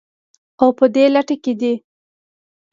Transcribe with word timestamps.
او 0.61 0.69
په 0.77 0.85
دې 0.95 1.05
لټه 1.13 1.35
کې 1.43 1.53
دي 1.61 1.73